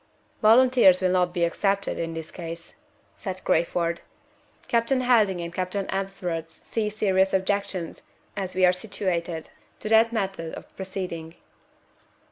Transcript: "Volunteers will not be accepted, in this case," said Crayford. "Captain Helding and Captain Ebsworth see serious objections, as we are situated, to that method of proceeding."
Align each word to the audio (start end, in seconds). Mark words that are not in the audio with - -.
"Volunteers 0.41 0.99
will 0.99 1.11
not 1.11 1.31
be 1.31 1.43
accepted, 1.43 1.99
in 1.99 2.15
this 2.15 2.31
case," 2.31 2.75
said 3.13 3.43
Crayford. 3.43 4.01
"Captain 4.67 5.01
Helding 5.01 5.39
and 5.41 5.53
Captain 5.53 5.85
Ebsworth 5.91 6.49
see 6.49 6.89
serious 6.89 7.35
objections, 7.35 8.01
as 8.35 8.55
we 8.55 8.65
are 8.65 8.73
situated, 8.73 9.49
to 9.79 9.89
that 9.89 10.11
method 10.11 10.55
of 10.55 10.75
proceeding." 10.75 11.35